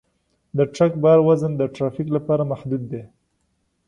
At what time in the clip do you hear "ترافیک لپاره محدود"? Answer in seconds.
1.75-2.81